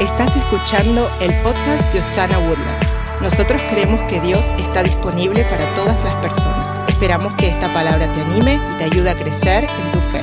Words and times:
Estás 0.00 0.36
escuchando 0.36 1.10
el 1.20 1.34
podcast 1.42 1.92
de 1.92 1.98
Osana 1.98 2.38
Woodlands. 2.38 3.00
Nosotros 3.20 3.60
creemos 3.68 4.00
que 4.04 4.20
Dios 4.20 4.48
está 4.56 4.84
disponible 4.84 5.42
para 5.46 5.72
todas 5.74 6.04
las 6.04 6.14
personas. 6.18 6.88
Esperamos 6.88 7.34
que 7.34 7.48
esta 7.48 7.72
palabra 7.72 8.12
te 8.12 8.20
anime 8.20 8.60
y 8.72 8.76
te 8.76 8.84
ayude 8.84 9.10
a 9.10 9.16
crecer 9.16 9.64
en 9.64 9.90
tu 9.90 9.98
fe. 9.98 10.20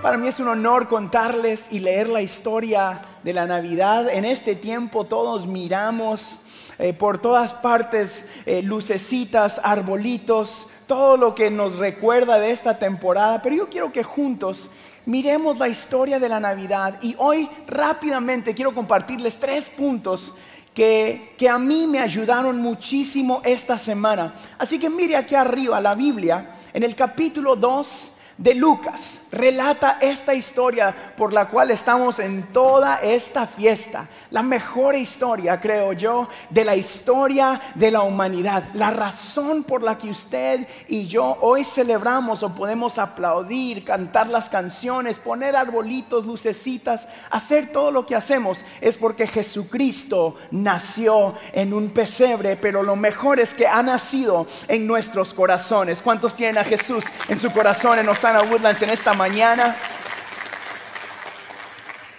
Para 0.00 0.16
mí 0.16 0.28
es 0.28 0.38
un 0.38 0.46
honor 0.46 0.88
contarles 0.88 1.72
y 1.72 1.80
leer 1.80 2.08
la 2.08 2.22
historia 2.22 3.00
de 3.24 3.32
la 3.32 3.46
Navidad. 3.46 4.08
En 4.08 4.24
este 4.24 4.54
tiempo 4.54 5.06
todos 5.06 5.48
miramos 5.48 6.42
eh, 6.78 6.92
por 6.92 7.20
todas 7.20 7.52
partes 7.54 8.28
eh, 8.46 8.62
lucecitas, 8.62 9.60
arbolitos, 9.64 10.66
todo 10.86 11.16
lo 11.16 11.34
que 11.34 11.50
nos 11.50 11.78
recuerda 11.78 12.38
de 12.38 12.52
esta 12.52 12.78
temporada. 12.78 13.42
Pero 13.42 13.56
yo 13.56 13.68
quiero 13.68 13.90
que 13.90 14.04
juntos 14.04 14.70
miremos 15.10 15.58
la 15.58 15.66
historia 15.66 16.20
de 16.20 16.28
la 16.28 16.38
Navidad 16.38 17.00
y 17.02 17.16
hoy 17.18 17.48
rápidamente 17.66 18.54
quiero 18.54 18.72
compartirles 18.72 19.40
tres 19.40 19.68
puntos 19.68 20.32
que, 20.72 21.34
que, 21.36 21.48
a 21.48 21.58
mí 21.58 21.88
me 21.88 21.98
ayudaron 21.98 22.60
muchísimo 22.60 23.42
esta 23.44 23.76
semana. 23.76 24.32
Así 24.56 24.78
que 24.78 24.88
mire 24.88 25.16
aquí 25.16 25.34
arriba 25.34 25.80
la 25.80 25.96
Biblia, 25.96 26.58
en 26.72 26.84
el 26.84 26.94
capítulo 26.94 27.56
2 27.56 28.16
de 28.38 28.54
Lucas, 28.54 29.19
relata 29.32 29.98
esta 30.00 30.34
historia 30.34 30.94
por 31.16 31.32
la 31.32 31.46
cual 31.46 31.70
estamos 31.70 32.18
en 32.18 32.42
toda 32.52 32.96
esta 32.96 33.46
fiesta 33.46 34.08
la 34.30 34.42
mejor 34.42 34.94
historia, 34.94 35.60
creo 35.60 35.92
yo, 35.92 36.28
de 36.50 36.64
la 36.64 36.76
historia 36.76 37.60
de 37.74 37.90
la 37.90 38.02
humanidad. 38.02 38.64
La 38.74 38.90
razón 38.90 39.64
por 39.64 39.82
la 39.82 39.98
que 39.98 40.10
usted 40.10 40.66
y 40.88 41.06
yo 41.06 41.36
hoy 41.40 41.64
celebramos 41.64 42.42
o 42.42 42.54
podemos 42.54 42.98
aplaudir, 42.98 43.84
cantar 43.84 44.28
las 44.28 44.48
canciones, 44.48 45.18
poner 45.18 45.56
arbolitos, 45.56 46.26
lucecitas, 46.26 47.06
hacer 47.30 47.72
todo 47.72 47.90
lo 47.90 48.06
que 48.06 48.14
hacemos, 48.14 48.58
es 48.80 48.96
porque 48.96 49.26
Jesucristo 49.26 50.36
nació 50.52 51.34
en 51.52 51.74
un 51.74 51.90
pesebre, 51.90 52.56
pero 52.56 52.82
lo 52.82 52.96
mejor 52.96 53.40
es 53.40 53.52
que 53.52 53.66
ha 53.66 53.82
nacido 53.82 54.46
en 54.68 54.86
nuestros 54.86 55.34
corazones. 55.34 56.00
¿Cuántos 56.00 56.34
tienen 56.34 56.58
a 56.58 56.64
Jesús 56.64 57.04
en 57.28 57.40
su 57.40 57.52
corazón 57.52 57.98
en 57.98 58.08
Osana 58.08 58.42
Woodlands 58.42 58.82
en 58.82 58.90
esta 58.90 59.12
mañana? 59.20 59.76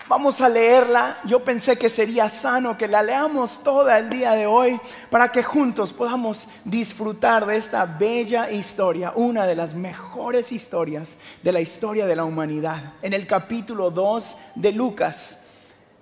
Vamos 0.07 0.39
a 0.39 0.47
leerla. 0.47 1.17
Yo 1.23 1.43
pensé 1.43 1.75
que 1.75 1.89
sería 1.89 2.30
sano 2.30 2.77
que 2.77 2.88
la 2.88 3.02
leamos 3.02 3.63
toda 3.63 3.97
el 3.97 4.08
día 4.08 4.33
de 4.33 4.45
hoy 4.45 4.80
para 5.09 5.30
que 5.30 5.41
juntos 5.41 5.93
podamos 5.93 6.43
disfrutar 6.63 7.47
de 7.47 7.58
esta 7.58 7.88
bella 7.88 8.52
historia, 8.52 9.13
una 9.16 9.47
de 9.47 9.55
las 9.55 9.73
mejores 9.73 10.52
historias 10.52 11.17
de 11.41 11.52
la 11.52 11.59
historia 11.59 12.05
de 12.05 12.16
la 12.16 12.23
humanidad. 12.23 12.93
En 13.02 13.13
el 13.13 13.25
capítulo 13.25 13.89
2 13.89 14.36
de 14.53 14.71
Lucas 14.71 15.45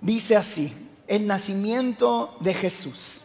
dice 0.02 0.36
así, 0.36 0.90
el 1.08 1.26
nacimiento 1.26 2.36
de 2.40 2.52
Jesús. 2.52 3.22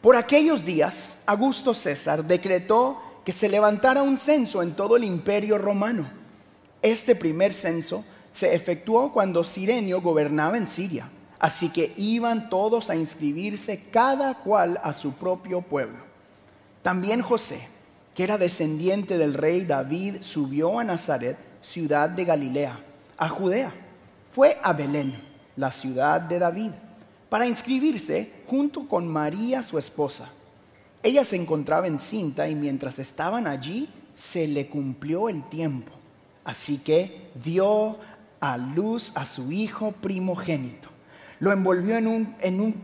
Por 0.00 0.16
aquellos 0.16 0.64
días, 0.64 1.22
Augusto 1.26 1.72
César 1.72 2.24
decretó 2.24 3.00
que 3.24 3.30
se 3.30 3.48
levantara 3.48 4.02
un 4.02 4.18
censo 4.18 4.60
en 4.60 4.74
todo 4.74 4.96
el 4.96 5.04
imperio 5.04 5.56
romano. 5.56 6.21
Este 6.82 7.14
primer 7.14 7.54
censo 7.54 8.04
se 8.32 8.54
efectuó 8.54 9.12
cuando 9.12 9.44
Sirenio 9.44 10.00
gobernaba 10.00 10.56
en 10.56 10.66
Siria. 10.66 11.08
Así 11.38 11.70
que 11.70 11.92
iban 11.96 12.48
todos 12.50 12.90
a 12.90 12.96
inscribirse 12.96 13.84
cada 13.90 14.34
cual 14.34 14.80
a 14.82 14.92
su 14.94 15.12
propio 15.12 15.60
pueblo. 15.60 15.98
También 16.82 17.22
José, 17.22 17.60
que 18.14 18.24
era 18.24 18.38
descendiente 18.38 19.18
del 19.18 19.34
rey 19.34 19.64
David, 19.64 20.16
subió 20.22 20.78
a 20.78 20.84
Nazaret, 20.84 21.36
ciudad 21.62 22.08
de 22.10 22.24
Galilea, 22.24 22.78
a 23.16 23.28
Judea. 23.28 23.72
Fue 24.32 24.58
a 24.62 24.72
Belén, 24.72 25.14
la 25.56 25.72
ciudad 25.72 26.20
de 26.20 26.38
David, 26.38 26.70
para 27.28 27.46
inscribirse 27.46 28.30
junto 28.46 28.88
con 28.88 29.06
María, 29.06 29.62
su 29.62 29.78
esposa. 29.78 30.28
Ella 31.02 31.24
se 31.24 31.36
encontraba 31.36 31.86
encinta 31.86 32.48
y 32.48 32.54
mientras 32.54 32.98
estaban 32.98 33.46
allí 33.46 33.88
se 34.14 34.46
le 34.46 34.68
cumplió 34.68 35.28
el 35.28 35.42
tiempo. 35.48 35.92
Así 36.44 36.78
que 36.78 37.30
dio 37.34 37.96
a 38.40 38.56
luz 38.56 39.16
a 39.16 39.24
su 39.24 39.52
hijo 39.52 39.92
primogénito. 39.92 40.88
Lo 41.38 41.52
envolvió 41.52 41.96
en, 41.96 42.06
un, 42.06 42.36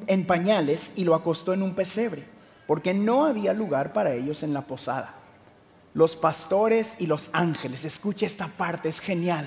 en, 0.07 0.27
pañales 0.27 0.93
y 0.97 1.05
lo 1.05 1.15
acostó 1.15 1.53
en 1.53 1.63
un 1.63 1.75
pesebre, 1.75 2.25
porque 2.67 2.95
no 2.95 3.25
había 3.25 3.53
lugar 3.53 3.93
para 3.93 4.15
ellos 4.15 4.43
en 4.43 4.55
la 4.55 4.63
posada. 4.63 5.15
Los 5.95 6.17
pastores 6.17 7.01
y 7.01 7.07
los 7.07 7.31
ángeles, 7.33 7.85
escuche 7.85 8.27
esta 8.27 8.47
parte, 8.47 8.89
es 8.89 9.01
genial. 9.01 9.47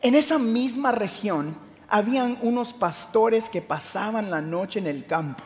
En 0.00 0.14
esa 0.14 0.38
misma 0.38 0.90
región 0.92 1.56
habían 1.88 2.38
unos 2.42 2.72
pastores 2.72 3.48
que 3.48 3.62
pasaban 3.62 4.30
la 4.30 4.40
noche 4.40 4.78
en 4.78 4.86
el 4.86 5.06
campo, 5.06 5.42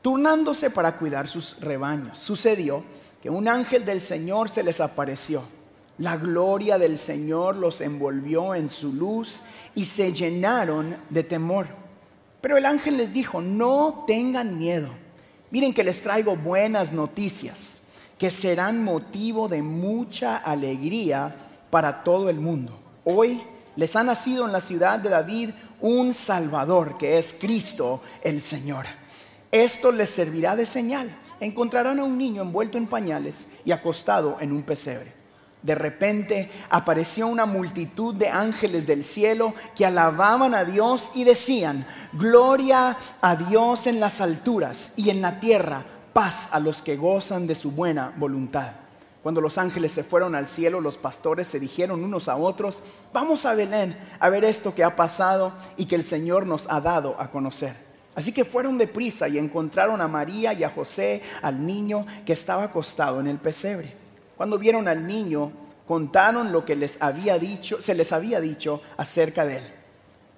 turnándose 0.00 0.70
para 0.70 0.96
cuidar 0.98 1.28
sus 1.28 1.60
rebaños. 1.60 2.18
Sucedió 2.18 2.82
que 3.22 3.30
un 3.30 3.48
ángel 3.48 3.84
del 3.84 4.00
Señor 4.00 4.48
se 4.48 4.62
les 4.62 4.80
apareció 4.80 5.42
la 5.98 6.16
gloria 6.16 6.78
del 6.78 6.98
Señor 6.98 7.56
los 7.56 7.80
envolvió 7.80 8.54
en 8.54 8.70
su 8.70 8.92
luz 8.92 9.42
y 9.74 9.84
se 9.84 10.12
llenaron 10.12 10.96
de 11.10 11.22
temor. 11.22 11.68
Pero 12.40 12.56
el 12.56 12.66
ángel 12.66 12.96
les 12.96 13.12
dijo, 13.12 13.40
no 13.40 14.04
tengan 14.06 14.58
miedo. 14.58 14.88
Miren 15.50 15.72
que 15.72 15.84
les 15.84 16.02
traigo 16.02 16.36
buenas 16.36 16.92
noticias 16.92 17.74
que 18.18 18.30
serán 18.30 18.82
motivo 18.82 19.48
de 19.48 19.62
mucha 19.62 20.36
alegría 20.36 21.34
para 21.70 22.02
todo 22.02 22.28
el 22.28 22.40
mundo. 22.40 22.78
Hoy 23.04 23.40
les 23.76 23.94
ha 23.96 24.04
nacido 24.04 24.46
en 24.46 24.52
la 24.52 24.60
ciudad 24.60 24.98
de 24.98 25.08
David 25.08 25.50
un 25.80 26.14
Salvador 26.14 26.96
que 26.98 27.18
es 27.18 27.36
Cristo 27.38 28.02
el 28.22 28.40
Señor. 28.40 28.86
Esto 29.50 29.92
les 29.92 30.10
servirá 30.10 30.56
de 30.56 30.66
señal. 30.66 31.08
Encontrarán 31.40 31.98
a 32.00 32.04
un 32.04 32.18
niño 32.18 32.42
envuelto 32.42 32.78
en 32.78 32.86
pañales 32.86 33.46
y 33.64 33.72
acostado 33.72 34.38
en 34.40 34.52
un 34.52 34.62
pesebre. 34.62 35.23
De 35.64 35.74
repente 35.74 36.50
apareció 36.68 37.26
una 37.26 37.46
multitud 37.46 38.14
de 38.14 38.28
ángeles 38.28 38.86
del 38.86 39.02
cielo 39.02 39.54
que 39.74 39.86
alababan 39.86 40.54
a 40.54 40.66
Dios 40.66 41.12
y 41.14 41.24
decían, 41.24 41.86
gloria 42.12 42.98
a 43.22 43.34
Dios 43.34 43.86
en 43.86 43.98
las 43.98 44.20
alturas 44.20 44.92
y 44.98 45.08
en 45.08 45.22
la 45.22 45.40
tierra, 45.40 45.82
paz 46.12 46.50
a 46.52 46.60
los 46.60 46.82
que 46.82 46.98
gozan 46.98 47.46
de 47.46 47.54
su 47.54 47.70
buena 47.70 48.12
voluntad. 48.18 48.72
Cuando 49.22 49.40
los 49.40 49.56
ángeles 49.56 49.92
se 49.92 50.04
fueron 50.04 50.34
al 50.34 50.48
cielo, 50.48 50.82
los 50.82 50.98
pastores 50.98 51.48
se 51.48 51.58
dijeron 51.58 52.04
unos 52.04 52.28
a 52.28 52.36
otros, 52.36 52.82
vamos 53.14 53.46
a 53.46 53.54
Belén 53.54 53.96
a 54.20 54.28
ver 54.28 54.44
esto 54.44 54.74
que 54.74 54.84
ha 54.84 54.96
pasado 54.96 55.54
y 55.78 55.86
que 55.86 55.96
el 55.96 56.04
Señor 56.04 56.46
nos 56.46 56.66
ha 56.68 56.82
dado 56.82 57.18
a 57.18 57.30
conocer. 57.30 57.74
Así 58.14 58.34
que 58.34 58.44
fueron 58.44 58.76
deprisa 58.76 59.28
y 59.28 59.38
encontraron 59.38 60.02
a 60.02 60.08
María 60.08 60.52
y 60.52 60.62
a 60.62 60.68
José, 60.68 61.22
al 61.40 61.64
niño 61.64 62.04
que 62.26 62.34
estaba 62.34 62.64
acostado 62.64 63.18
en 63.18 63.28
el 63.28 63.38
pesebre. 63.38 64.03
Cuando 64.36 64.58
vieron 64.58 64.88
al 64.88 65.06
niño, 65.06 65.52
contaron 65.86 66.52
lo 66.52 66.64
que 66.64 66.76
les 66.76 67.00
había 67.02 67.38
dicho, 67.38 67.80
se 67.80 67.94
les 67.94 68.12
había 68.12 68.40
dicho 68.40 68.82
acerca 68.96 69.44
de 69.44 69.58
él. 69.58 69.64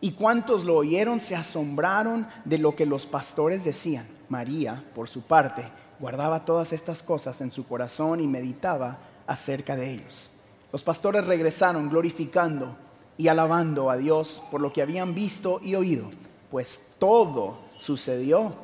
Y 0.01 0.12
cuantos 0.12 0.65
lo 0.65 0.77
oyeron 0.77 1.21
se 1.21 1.34
asombraron 1.34 2.29
de 2.45 2.59
lo 2.59 2.77
que 2.77 2.87
los 2.87 3.07
pastores 3.07 3.65
decían. 3.65 4.07
María, 4.29 4.84
por 4.95 5.09
su 5.09 5.23
parte, 5.23 5.65
guardaba 5.99 6.45
todas 6.45 6.73
estas 6.73 7.03
cosas 7.03 7.41
en 7.41 7.51
su 7.51 7.67
corazón 7.67 8.21
y 8.21 8.27
meditaba 8.27 8.99
acerca 9.27 9.77
de 9.77 9.93
ellos. 9.93 10.31
Los 10.73 10.83
pastores 10.83 11.27
regresaron 11.27 11.89
glorificando 11.89 12.77
y 13.17 13.28
alabando 13.28 13.91
a 13.91 13.97
Dios 13.97 14.43
por 14.51 14.61
lo 14.61 14.73
que 14.73 14.83
habían 14.83 15.15
visto 15.15 15.61
y 15.63 15.75
oído, 15.75 16.11
pues 16.51 16.97
todo 16.99 17.57
sucedió 17.78 18.55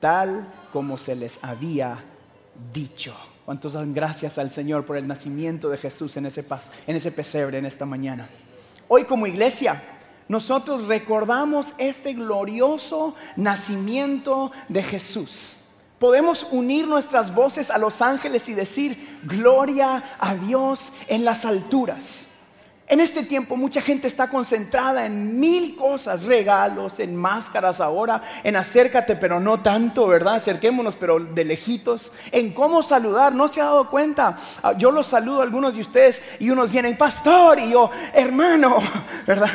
tal 0.00 0.46
como 0.72 0.98
se 0.98 1.14
les 1.14 1.42
había 1.42 2.02
dicho. 2.74 3.14
¿Cuántos 3.44 3.72
dan 3.72 3.92
gracias 3.92 4.38
al 4.38 4.50
Señor 4.50 4.84
por 4.84 4.96
el 4.96 5.06
nacimiento 5.06 5.68
de 5.68 5.78
Jesús 5.78 6.16
en 6.16 6.26
ese, 6.26 6.44
en 6.86 6.96
ese 6.96 7.10
pesebre 7.10 7.58
en 7.58 7.66
esta 7.66 7.84
mañana? 7.84 8.28
Hoy 8.88 9.04
como 9.04 9.26
iglesia, 9.26 9.82
nosotros 10.28 10.86
recordamos 10.86 11.74
este 11.78 12.14
glorioso 12.14 13.16
nacimiento 13.36 14.52
de 14.68 14.82
Jesús. 14.82 15.58
Podemos 15.98 16.48
unir 16.52 16.86
nuestras 16.86 17.34
voces 17.34 17.70
a 17.70 17.78
los 17.78 18.00
ángeles 18.02 18.48
y 18.48 18.54
decir, 18.54 19.20
gloria 19.24 20.16
a 20.18 20.34
Dios 20.34 20.88
en 21.08 21.24
las 21.24 21.44
alturas 21.44 22.31
en 22.88 23.00
este 23.00 23.22
tiempo 23.22 23.56
mucha 23.56 23.80
gente 23.80 24.08
está 24.08 24.28
concentrada 24.28 25.06
en 25.06 25.38
mil 25.38 25.76
cosas, 25.76 26.24
regalos, 26.24 27.00
en 27.00 27.16
máscaras 27.16 27.80
ahora, 27.80 28.22
en 28.44 28.56
acércate 28.56 29.16
pero 29.16 29.40
no 29.40 29.60
tanto, 29.60 30.06
¿verdad? 30.06 30.34
Acerquémonos 30.34 30.96
pero 30.96 31.20
de 31.20 31.44
lejitos, 31.44 32.12
en 32.30 32.52
cómo 32.52 32.82
saludar, 32.82 33.32
no 33.32 33.48
se 33.48 33.60
ha 33.60 33.64
dado 33.64 33.88
cuenta. 33.88 34.38
Ah, 34.62 34.72
yo 34.72 34.90
los 34.90 35.06
saludo 35.06 35.40
a 35.40 35.44
algunos 35.44 35.74
de 35.74 35.80
ustedes 35.80 36.36
y 36.40 36.50
unos 36.50 36.70
vienen, 36.70 36.96
pastor, 36.96 37.58
y 37.60 37.70
yo, 37.70 37.90
hermano, 38.12 38.82
¿verdad? 39.26 39.50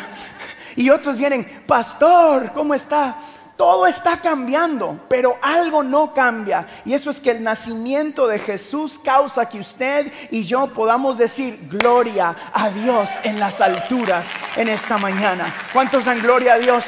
Y 0.76 0.90
otros 0.90 1.18
vienen, 1.18 1.64
pastor, 1.66 2.52
¿cómo 2.54 2.74
está? 2.74 3.16
Todo 3.58 3.88
está 3.88 4.18
cambiando, 4.18 5.00
pero 5.10 5.36
algo 5.42 5.82
no 5.82 6.14
cambia. 6.14 6.68
Y 6.86 6.94
eso 6.94 7.10
es 7.10 7.18
que 7.18 7.32
el 7.32 7.44
nacimiento 7.44 8.28
de 8.28 8.38
Jesús 8.38 9.00
causa 9.04 9.50
que 9.50 9.60
usted 9.60 10.12
y 10.30 10.44
yo 10.44 10.68
podamos 10.68 11.18
decir 11.18 11.68
gloria 11.68 12.36
a 12.54 12.70
Dios 12.70 13.10
en 13.24 13.40
las 13.40 13.60
alturas 13.60 14.28
en 14.56 14.70
esta 14.70 15.00
mañana. 15.00 15.52
¿Cuántos 15.74 16.06
dan 16.06 16.22
gloria 16.22 16.54
a 16.54 16.60
Dios? 16.60 16.86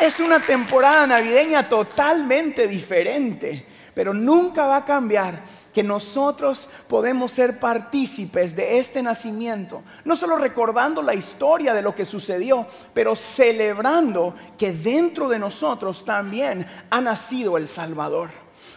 Es 0.00 0.18
una 0.18 0.40
temporada 0.40 1.06
navideña 1.06 1.68
totalmente 1.68 2.66
diferente, 2.66 3.64
pero 3.94 4.12
nunca 4.12 4.66
va 4.66 4.78
a 4.78 4.84
cambiar 4.84 5.57
que 5.78 5.84
nosotros 5.84 6.70
podemos 6.88 7.30
ser 7.30 7.60
partícipes 7.60 8.56
de 8.56 8.80
este 8.80 9.00
nacimiento, 9.00 9.84
no 10.04 10.16
solo 10.16 10.36
recordando 10.36 11.02
la 11.02 11.14
historia 11.14 11.72
de 11.72 11.82
lo 11.82 11.94
que 11.94 12.04
sucedió, 12.04 12.66
pero 12.92 13.14
celebrando 13.14 14.34
que 14.58 14.72
dentro 14.72 15.28
de 15.28 15.38
nosotros 15.38 16.04
también 16.04 16.66
ha 16.90 17.00
nacido 17.00 17.56
el 17.56 17.68
Salvador. 17.68 18.30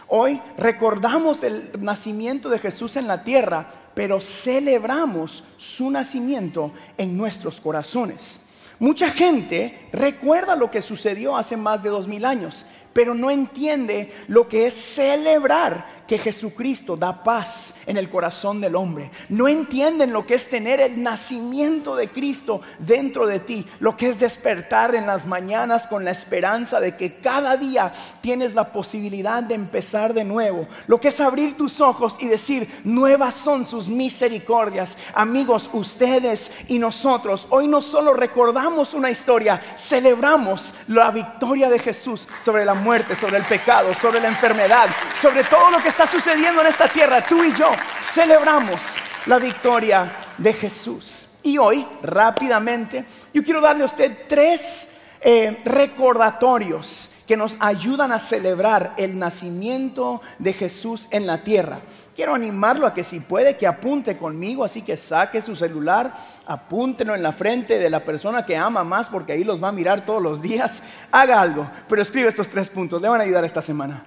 Hoy 0.06 0.40
recordamos 0.56 1.42
el 1.42 1.72
nacimiento 1.80 2.48
de 2.48 2.60
Jesús 2.60 2.94
en 2.94 3.08
la 3.08 3.24
tierra, 3.24 3.66
pero 3.94 4.20
celebramos 4.20 5.42
su 5.58 5.90
nacimiento 5.90 6.70
en 6.96 7.16
nuestros 7.16 7.60
corazones. 7.60 8.50
Mucha 8.78 9.10
gente 9.10 9.88
recuerda 9.92 10.54
lo 10.54 10.70
que 10.70 10.80
sucedió 10.80 11.36
hace 11.36 11.56
más 11.56 11.82
de 11.82 11.90
dos 11.90 12.06
mil 12.06 12.24
años, 12.24 12.64
pero 12.92 13.12
no 13.12 13.28
entiende 13.28 14.14
lo 14.28 14.48
que 14.48 14.66
es 14.66 14.74
celebrar 14.74 16.01
que 16.12 16.18
Jesucristo 16.18 16.94
da 16.94 17.24
paz 17.24 17.76
en 17.86 17.96
el 17.96 18.10
corazón 18.10 18.60
del 18.60 18.76
hombre. 18.76 19.10
No 19.30 19.48
entienden 19.48 20.12
lo 20.12 20.26
que 20.26 20.34
es 20.34 20.50
tener 20.50 20.78
el 20.78 21.02
nacimiento 21.02 21.96
de 21.96 22.08
Cristo 22.08 22.60
dentro 22.78 23.26
de 23.26 23.40
ti, 23.40 23.66
lo 23.80 23.96
que 23.96 24.10
es 24.10 24.20
despertar 24.20 24.94
en 24.94 25.06
las 25.06 25.24
mañanas 25.24 25.86
con 25.86 26.04
la 26.04 26.10
esperanza 26.10 26.80
de 26.80 26.98
que 26.98 27.14
cada 27.14 27.56
día 27.56 27.94
tienes 28.20 28.52
la 28.54 28.72
posibilidad 28.72 29.42
de 29.42 29.54
empezar 29.54 30.12
de 30.12 30.22
nuevo, 30.22 30.68
lo 30.86 31.00
que 31.00 31.08
es 31.08 31.18
abrir 31.18 31.56
tus 31.56 31.80
ojos 31.80 32.16
y 32.20 32.26
decir, 32.26 32.68
nuevas 32.84 33.34
son 33.34 33.64
sus 33.64 33.88
misericordias. 33.88 34.98
Amigos, 35.14 35.70
ustedes 35.72 36.56
y 36.68 36.78
nosotros, 36.78 37.46
hoy 37.48 37.68
no 37.68 37.80
solo 37.80 38.12
recordamos 38.12 38.92
una 38.92 39.10
historia, 39.10 39.58
celebramos 39.78 40.74
la 40.88 41.10
victoria 41.10 41.70
de 41.70 41.78
Jesús 41.78 42.28
sobre 42.44 42.66
la 42.66 42.74
muerte, 42.74 43.16
sobre 43.16 43.38
el 43.38 43.44
pecado, 43.44 43.94
sobre 43.94 44.20
la 44.20 44.28
enfermedad, 44.28 44.88
sobre 45.22 45.42
todo 45.44 45.70
lo 45.70 45.78
que 45.78 45.88
está 45.88 46.01
sucediendo 46.06 46.60
en 46.60 46.66
esta 46.66 46.88
tierra, 46.88 47.24
tú 47.24 47.42
y 47.44 47.52
yo 47.54 47.70
celebramos 48.12 48.80
la 49.26 49.38
victoria 49.38 50.12
de 50.38 50.52
Jesús. 50.52 51.28
Y 51.42 51.58
hoy, 51.58 51.86
rápidamente, 52.02 53.04
yo 53.32 53.42
quiero 53.42 53.60
darle 53.60 53.82
a 53.82 53.86
usted 53.86 54.26
tres 54.28 55.00
eh, 55.20 55.60
recordatorios 55.64 57.10
que 57.26 57.36
nos 57.36 57.56
ayudan 57.60 58.12
a 58.12 58.18
celebrar 58.18 58.94
el 58.96 59.18
nacimiento 59.18 60.20
de 60.38 60.52
Jesús 60.52 61.06
en 61.10 61.26
la 61.26 61.38
tierra. 61.38 61.80
Quiero 62.14 62.34
animarlo 62.34 62.86
a 62.86 62.92
que 62.92 63.04
si 63.04 63.20
puede, 63.20 63.56
que 63.56 63.66
apunte 63.66 64.18
conmigo, 64.18 64.64
así 64.64 64.82
que 64.82 64.96
saque 64.98 65.40
su 65.40 65.56
celular, 65.56 66.12
apúntenlo 66.46 67.14
en 67.14 67.22
la 67.22 67.32
frente 67.32 67.78
de 67.78 67.88
la 67.88 68.00
persona 68.00 68.44
que 68.44 68.56
ama 68.56 68.84
más, 68.84 69.08
porque 69.08 69.32
ahí 69.32 69.44
los 69.44 69.62
va 69.62 69.68
a 69.68 69.72
mirar 69.72 70.04
todos 70.04 70.22
los 70.22 70.42
días. 70.42 70.82
Haga 71.10 71.40
algo, 71.40 71.66
pero 71.88 72.02
escribe 72.02 72.28
estos 72.28 72.48
tres 72.48 72.68
puntos, 72.68 73.00
le 73.00 73.08
van 73.08 73.20
a 73.20 73.24
ayudar 73.24 73.44
esta 73.44 73.62
semana. 73.62 74.04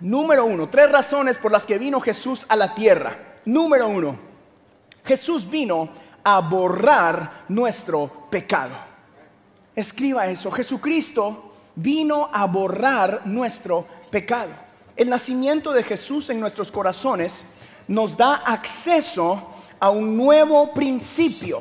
Número 0.00 0.44
uno, 0.44 0.68
tres 0.68 0.90
razones 0.90 1.38
por 1.38 1.50
las 1.50 1.64
que 1.64 1.78
vino 1.78 2.00
Jesús 2.00 2.44
a 2.48 2.56
la 2.56 2.74
tierra. 2.74 3.16
Número 3.46 3.88
uno, 3.88 4.18
Jesús 5.04 5.48
vino 5.48 5.88
a 6.22 6.40
borrar 6.40 7.44
nuestro 7.48 8.26
pecado. 8.30 8.74
Escriba 9.74 10.26
eso, 10.26 10.50
Jesucristo 10.50 11.52
vino 11.76 12.28
a 12.32 12.46
borrar 12.46 13.22
nuestro 13.26 13.86
pecado. 14.10 14.50
El 14.96 15.10
nacimiento 15.10 15.72
de 15.72 15.82
Jesús 15.82 16.30
en 16.30 16.40
nuestros 16.40 16.70
corazones 16.70 17.44
nos 17.88 18.16
da 18.16 18.34
acceso 18.34 19.54
a 19.78 19.90
un 19.90 20.16
nuevo 20.16 20.72
principio. 20.72 21.60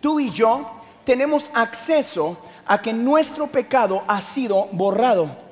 Tú 0.00 0.20
y 0.20 0.30
yo 0.30 0.70
tenemos 1.04 1.50
acceso 1.52 2.38
a 2.64 2.80
que 2.80 2.92
nuestro 2.92 3.46
pecado 3.46 4.02
ha 4.06 4.20
sido 4.22 4.68
borrado. 4.72 5.45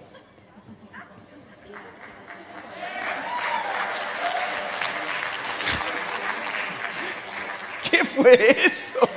Fue 7.99 8.57
eso? 8.67 9.09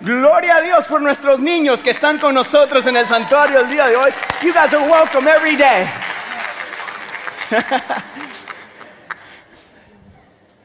Gloria 0.00 0.56
a 0.56 0.60
Dios 0.60 0.84
por 0.86 1.02
nuestros 1.02 1.40
niños 1.40 1.82
que 1.82 1.90
están 1.90 2.18
con 2.18 2.34
nosotros 2.34 2.86
en 2.86 2.96
el 2.96 3.06
santuario 3.06 3.60
el 3.60 3.68
día 3.68 3.88
de 3.88 3.96
hoy. 3.96 4.12
You 4.40 4.52
guys 4.52 4.72
are 4.72 4.88
welcome 4.88 5.28
every 5.28 5.56
day. 5.56 5.86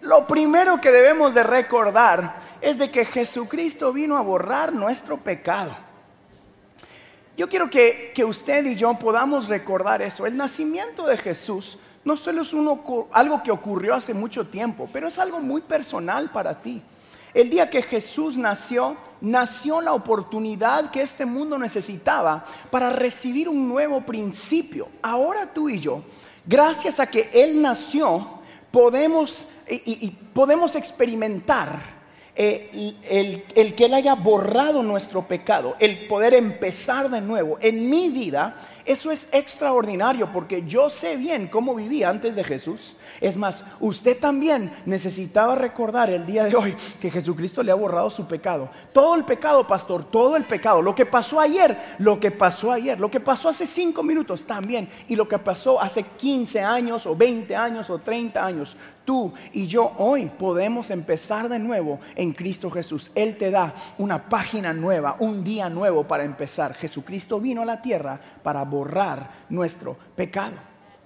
Lo 0.02 0.28
primero 0.28 0.80
que 0.80 0.92
debemos 0.92 1.34
de 1.34 1.44
recordar 1.44 2.36
es 2.62 2.78
de 2.78 2.92
que 2.92 3.06
Jesucristo 3.06 3.92
vino 3.94 4.18
a 4.18 4.22
borrar 4.22 4.74
nuestro 4.74 5.18
pecado. 5.18 5.76
Yo 7.38 7.50
quiero 7.50 7.70
que, 7.70 8.12
que 8.14 8.24
usted 8.24 8.66
y 8.66 8.76
yo 8.76 8.94
podamos 8.96 9.48
recordar 9.48 10.02
eso. 10.02 10.28
El 10.28 10.38
nacimiento 10.38 11.08
de 11.08 11.18
Jesús 11.18 11.80
no 12.04 12.18
solo 12.18 12.42
es 12.42 12.52
algo 13.12 13.44
que 13.44 13.52
ocurrió 13.52 13.96
hace 13.96 14.14
mucho 14.14 14.46
tiempo, 14.46 14.90
pero 14.92 15.08
es 15.08 15.20
algo 15.20 15.40
muy 15.40 15.62
personal 15.62 16.30
para 16.32 16.62
ti. 16.62 16.82
El 17.34 17.50
día 17.50 17.70
que 17.70 17.82
Jesús 17.82 18.36
nació, 18.36 18.98
nació 19.22 19.82
la 19.82 19.94
oportunidad 19.94 20.92
que 20.92 21.02
este 21.02 21.26
mundo 21.26 21.58
necesitaba 21.58 22.46
para 22.70 22.90
recibir 22.90 23.48
un 23.48 23.70
nuevo 23.70 24.02
principio. 24.02 24.90
Ahora 25.02 25.54
tú 25.54 25.70
y 25.70 25.80
yo, 25.80 26.04
gracias 26.46 27.00
a 27.00 27.08
que 27.08 27.30
Él 27.34 27.62
nació, 27.62 28.28
podemos, 28.72 29.50
experimentar 30.76 32.02
eh, 32.36 32.96
el, 33.10 33.44
el 33.56 33.76
que 33.76 33.86
Él 33.86 33.94
haya 33.94 34.16
borrado 34.16 34.84
nuestro 34.84 35.22
pecado, 35.22 35.76
el 35.80 36.08
poder 36.08 36.34
empezar 36.34 37.10
de 37.10 37.22
nuevo. 37.22 37.60
En 37.62 37.90
mi 37.90 38.10
vida, 38.10 38.56
eso 38.92 39.12
es 39.12 39.30
extraordinario 39.32 40.32
porque 40.32 40.64
yo 40.66 40.90
sé 40.90 41.16
bien 41.18 41.48
cómo 41.48 41.76
vivía 41.76 42.10
antes 42.10 42.36
de 42.36 42.44
Jesús. 42.44 42.96
Es 43.22 43.38
más, 43.38 43.64
usted 43.80 44.18
también 44.18 44.74
necesitaba 44.88 45.54
recordar 45.54 46.10
el 46.10 46.26
día 46.26 46.46
de 46.46 46.56
hoy 46.56 46.76
que 47.00 47.12
Jesucristo 47.12 47.62
le 47.62 47.72
ha 47.72 47.76
borrado 47.76 48.10
su 48.10 48.26
pecado. 48.26 48.68
Todo 48.92 49.14
el 49.14 49.24
pecado, 49.24 49.66
pastor, 49.68 50.10
todo 50.10 50.36
el 50.36 50.44
pecado. 50.46 50.82
Lo 50.82 50.96
que 50.96 51.06
pasó 51.06 51.40
ayer, 51.40 51.78
lo 52.00 52.20
que 52.20 52.32
pasó 52.32 52.72
ayer, 52.72 53.00
lo 53.00 53.12
que 53.12 53.20
pasó 53.20 53.50
hace 53.50 53.68
cinco 53.68 54.02
minutos 54.02 54.44
también. 54.44 54.90
Y 55.08 55.16
lo 55.16 55.28
que 55.28 55.38
pasó 55.38 55.80
hace 55.80 56.02
15 56.02 56.62
años 56.62 57.06
o 57.06 57.16
20 57.16 57.56
años 57.56 57.92
o 57.92 58.00
30 58.00 58.44
años. 58.44 58.76
Tú 59.06 59.32
y 59.54 59.68
yo 59.68 59.92
hoy 60.00 60.26
podemos 60.26 60.90
empezar 60.90 61.48
de 61.48 61.60
nuevo 61.60 62.00
en 62.16 62.34
Cristo 62.34 62.72
Jesús. 62.72 63.12
Él 63.14 63.38
te 63.38 63.52
da 63.52 63.72
una 64.00 64.30
página 64.30 64.74
nueva, 64.74 65.18
un 65.20 65.44
día 65.44 65.70
nuevo 65.70 66.08
para 66.08 66.24
empezar. 66.24 66.74
Jesucristo 66.74 67.40
vino 67.40 67.62
a 67.62 67.66
la 67.66 67.84
tierra 67.84 68.20
para 68.42 68.64
borrar 68.64 69.30
nuestro 69.50 69.96
pecado. 70.16 70.54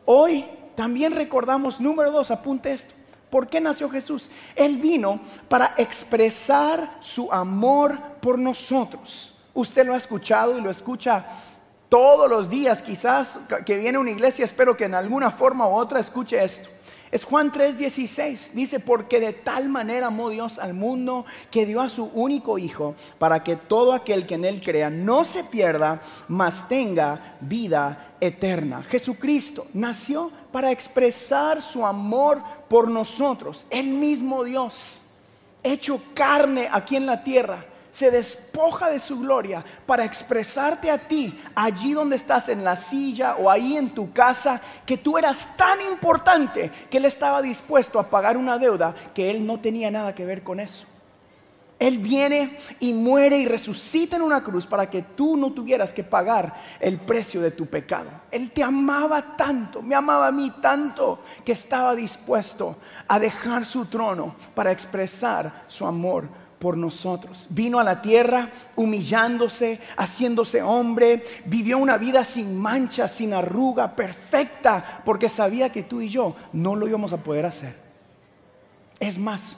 Hoy 0.06 0.46
también 0.76 1.14
recordamos, 1.14 1.80
número 1.80 2.12
dos, 2.12 2.32
apunte 2.32 2.74
esto. 2.74 2.94
¿Por 3.30 3.48
qué 3.48 3.60
nació 3.60 3.90
Jesús? 3.90 4.30
Él 4.56 4.78
vino 4.78 5.20
para 5.50 5.74
expresar 5.78 6.98
su 7.02 7.32
amor 7.32 7.98
por 8.22 8.40
nosotros. 8.40 9.42
Usted 9.54 9.86
lo 9.86 9.94
ha 9.94 9.98
escuchado 9.98 10.58
y 10.58 10.62
lo 10.62 10.70
escucha 10.70 11.26
todos 11.90 12.30
los 12.30 12.50
días, 12.50 12.82
quizás 12.82 13.40
que 13.66 13.78
viene 13.78 13.98
una 13.98 14.12
iglesia, 14.12 14.46
espero 14.46 14.76
que 14.76 14.86
en 14.86 14.96
alguna 14.96 15.32
forma 15.32 15.68
u 15.68 15.74
otra 15.74 16.00
escuche 16.00 16.44
esto. 16.44 16.70
Es 17.16 17.24
Juan 17.24 17.50
3:16. 17.50 18.52
Dice, 18.52 18.82
porque 18.82 19.22
de 19.22 19.32
tal 19.32 19.70
manera 19.70 20.08
amó 20.08 20.30
Dios 20.32 20.60
al 20.60 20.74
mundo 20.74 21.26
que 21.50 21.66
dio 21.66 21.80
a 21.80 21.88
su 21.88 22.12
único 22.14 22.58
Hijo 22.58 22.94
para 23.18 23.42
que 23.42 23.56
todo 23.56 23.94
aquel 23.94 24.28
que 24.28 24.36
en 24.36 24.44
Él 24.44 24.62
crea 24.62 24.90
no 24.90 25.24
se 25.24 25.46
pierda, 25.46 26.02
mas 26.28 26.68
tenga 26.68 27.38
vida 27.40 28.18
eterna. 28.20 28.84
Jesucristo 28.84 29.66
nació 29.74 30.30
para 30.52 30.74
expresar 30.74 31.62
su 31.62 31.86
amor 31.86 32.42
por 32.68 32.90
nosotros. 32.90 33.66
El 33.70 33.88
mismo 33.88 34.44
Dios, 34.44 35.00
hecho 35.64 36.02
carne 36.14 36.68
aquí 36.70 36.98
en 36.98 37.06
la 37.06 37.24
tierra 37.24 37.64
se 37.96 38.12
despoja 38.12 38.90
de 38.90 39.00
su 39.00 39.20
gloria 39.20 39.64
para 39.86 40.04
expresarte 40.04 40.92
a 40.92 40.98
ti, 40.98 41.40
allí 41.56 41.94
donde 41.94 42.18
estás 42.18 42.50
en 42.50 42.62
la 42.62 42.76
silla 42.76 43.38
o 43.38 43.50
ahí 43.50 43.78
en 43.78 43.92
tu 43.92 44.12
casa, 44.12 44.60
que 44.86 44.98
tú 44.98 45.18
eras 45.18 45.56
tan 45.56 45.80
importante 45.90 46.70
que 46.90 46.98
Él 46.98 47.06
estaba 47.06 47.42
dispuesto 47.42 47.98
a 47.98 48.10
pagar 48.10 48.36
una 48.36 48.58
deuda 48.58 48.94
que 49.14 49.32
Él 49.32 49.48
no 49.48 49.62
tenía 49.62 49.90
nada 49.90 50.14
que 50.14 50.26
ver 50.26 50.44
con 50.44 50.60
eso. 50.60 50.86
Él 51.80 51.98
viene 51.98 52.58
y 52.82 52.94
muere 52.94 53.38
y 53.38 53.46
resucita 53.46 54.18
en 54.18 54.24
una 54.24 54.44
cruz 54.44 54.66
para 54.66 54.90
que 54.90 55.02
tú 55.02 55.38
no 55.38 55.52
tuvieras 55.54 55.94
que 55.94 56.04
pagar 56.04 56.54
el 56.82 56.98
precio 56.98 57.40
de 57.40 57.52
tu 57.52 57.66
pecado. 57.66 58.10
Él 58.30 58.52
te 58.52 58.64
amaba 58.64 59.22
tanto, 59.38 59.82
me 59.82 59.96
amaba 59.96 60.28
a 60.28 60.32
mí 60.32 60.52
tanto, 60.62 61.20
que 61.46 61.54
estaba 61.54 61.96
dispuesto 61.96 62.76
a 63.08 63.20
dejar 63.20 63.66
su 63.66 63.86
trono 63.86 64.36
para 64.54 64.72
expresar 64.72 65.64
su 65.70 65.86
amor 65.86 66.45
por 66.60 66.78
nosotros. 66.78 67.48
Vino 67.50 67.80
a 67.80 67.84
la 67.84 68.02
tierra 68.02 68.50
humillándose, 68.76 69.80
haciéndose 69.98 70.62
hombre, 70.62 71.24
vivió 71.46 71.78
una 71.78 71.98
vida 71.98 72.24
sin 72.24 72.60
mancha, 72.60 73.08
sin 73.08 73.34
arruga, 73.34 73.96
perfecta, 73.96 75.02
porque 75.06 75.30
sabía 75.30 75.72
que 75.72 75.84
tú 75.84 76.02
y 76.02 76.10
yo 76.10 76.36
no 76.54 76.76
lo 76.76 76.88
íbamos 76.88 77.14
a 77.14 77.18
poder 77.18 77.46
hacer. 77.46 77.76
Es 79.00 79.18
más, 79.18 79.58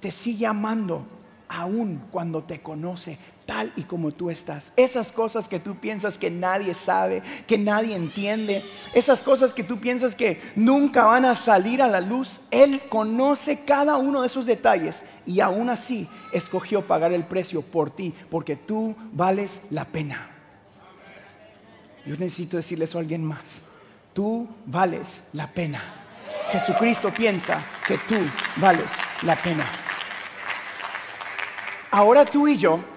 te 0.00 0.12
sigue 0.12 0.46
amando 0.46 1.04
aún 1.48 2.02
cuando 2.10 2.42
te 2.42 2.60
conoce 2.60 3.18
tal 3.46 3.72
y 3.76 3.82
como 3.82 4.12
tú 4.12 4.30
estás. 4.30 4.72
Esas 4.76 5.10
cosas 5.12 5.48
que 5.48 5.60
tú 5.60 5.76
piensas 5.76 6.16
que 6.16 6.30
nadie 6.30 6.74
sabe, 6.74 7.22
que 7.46 7.58
nadie 7.58 7.94
entiende, 7.94 8.62
esas 8.94 9.22
cosas 9.22 9.52
que 9.52 9.64
tú 9.64 9.78
piensas 9.78 10.14
que 10.14 10.40
nunca 10.56 11.04
van 11.04 11.24
a 11.24 11.36
salir 11.36 11.82
a 11.82 11.88
la 11.88 12.00
luz, 12.00 12.40
Él 12.50 12.80
conoce 12.88 13.64
cada 13.64 13.96
uno 13.96 14.22
de 14.22 14.26
esos 14.26 14.46
detalles 14.46 15.04
y 15.26 15.40
aún 15.40 15.70
así 15.70 16.08
escogió 16.32 16.86
pagar 16.86 17.12
el 17.12 17.24
precio 17.24 17.62
por 17.62 17.90
ti, 17.90 18.14
porque 18.30 18.56
tú 18.56 18.94
vales 19.12 19.62
la 19.70 19.84
pena. 19.84 20.30
Yo 22.06 22.16
necesito 22.16 22.56
decirle 22.56 22.84
eso 22.84 22.98
a 22.98 23.00
alguien 23.00 23.24
más. 23.24 23.62
Tú 24.12 24.48
vales 24.66 25.28
la 25.32 25.46
pena. 25.46 25.82
Jesucristo 26.52 27.10
piensa 27.10 27.60
que 27.86 27.96
tú 27.98 28.16
vales 28.56 28.86
la 29.22 29.34
pena. 29.36 29.64
Ahora 31.90 32.24
tú 32.24 32.46
y 32.46 32.56
yo 32.56 32.93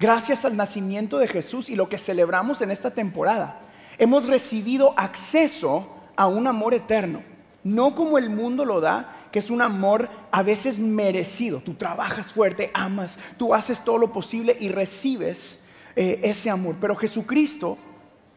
gracias 0.00 0.46
al 0.46 0.56
nacimiento 0.56 1.18
de 1.18 1.28
Jesús 1.28 1.68
y 1.68 1.76
lo 1.76 1.88
que 1.88 1.98
celebramos 1.98 2.62
en 2.62 2.70
esta 2.70 2.90
temporada, 2.90 3.60
hemos 3.98 4.26
recibido 4.26 4.94
acceso 4.96 5.94
a 6.16 6.26
un 6.26 6.46
amor 6.46 6.72
eterno, 6.72 7.22
no 7.62 7.94
como 7.94 8.16
el 8.16 8.30
mundo 8.30 8.64
lo 8.64 8.80
da, 8.80 9.16
que 9.30 9.38
es 9.38 9.50
un 9.50 9.62
amor 9.62 10.08
a 10.32 10.42
veces 10.42 10.78
merecido. 10.78 11.60
Tú 11.60 11.74
trabajas 11.74 12.32
fuerte, 12.32 12.70
amas, 12.74 13.16
tú 13.36 13.54
haces 13.54 13.84
todo 13.84 13.98
lo 13.98 14.12
posible 14.12 14.56
y 14.58 14.70
recibes 14.70 15.68
eh, 15.94 16.20
ese 16.24 16.50
amor. 16.50 16.76
Pero 16.80 16.96
Jesucristo 16.96 17.78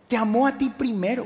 te 0.07 0.17
amó 0.17 0.45
a 0.45 0.51
ti 0.51 0.69
primero. 0.69 1.25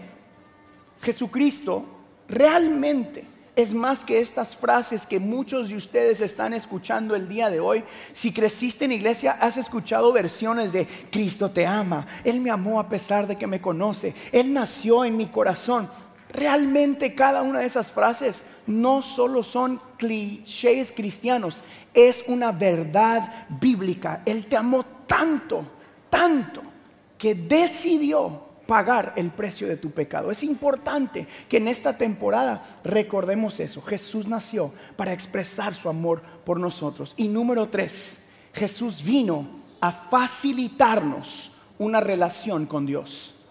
Jesucristo 1.01 1.86
realmente 2.29 3.25
es 3.57 3.73
más 3.73 4.05
que 4.05 4.19
estas 4.19 4.55
frases 4.55 5.07
que 5.07 5.19
muchos 5.19 5.69
de 5.69 5.75
ustedes 5.75 6.21
están 6.21 6.53
escuchando 6.53 7.15
el 7.15 7.27
día 7.27 7.49
de 7.49 7.59
hoy. 7.59 7.83
Si 8.13 8.31
creciste 8.31 8.85
en 8.85 8.91
iglesia, 8.91 9.31
has 9.41 9.57
escuchado 9.57 10.13
versiones 10.13 10.71
de 10.71 10.85
Cristo 11.11 11.49
te 11.49 11.65
ama, 11.65 12.05
Él 12.23 12.39
me 12.39 12.51
amó 12.51 12.79
a 12.79 12.87
pesar 12.87 13.25
de 13.25 13.35
que 13.35 13.47
me 13.47 13.59
conoce, 13.59 14.13
Él 14.31 14.53
nació 14.53 15.03
en 15.03 15.17
mi 15.17 15.25
corazón. 15.25 15.89
Realmente 16.29 17.15
cada 17.15 17.41
una 17.41 17.61
de 17.61 17.65
esas 17.65 17.91
frases 17.91 18.43
no 18.67 19.01
solo 19.01 19.41
son 19.41 19.81
clichés 19.97 20.91
cristianos, 20.95 21.63
es 21.95 22.25
una 22.27 22.51
verdad 22.51 23.47
bíblica. 23.49 24.21
Él 24.23 24.45
te 24.45 24.55
amó 24.55 24.85
tanto, 25.07 25.65
tanto, 26.11 26.61
que 27.17 27.33
decidió 27.33 28.47
pagar 28.67 29.13
el 29.15 29.31
precio 29.31 29.67
de 29.67 29.77
tu 29.77 29.91
pecado. 29.91 30.29
Es 30.29 30.43
importante 30.43 31.25
que 31.50 31.57
en 31.57 31.67
esta 31.67 31.97
temporada 31.97 32.79
recordemos 32.83 33.59
eso. 33.59 33.81
Jesús 33.81 34.27
nació 34.27 34.71
para 34.95 35.13
expresar 35.13 35.74
su 35.74 35.89
amor 35.89 36.21
por 36.45 36.59
nosotros. 36.59 37.13
Y 37.17 37.29
número 37.29 37.69
tres, 37.69 38.29
Jesús 38.53 39.03
vino 39.03 39.47
a 39.79 39.91
facilitarnos 39.91 41.53
una 41.79 42.01
relación 42.01 42.65
con 42.65 42.86
Dios. 42.86 43.45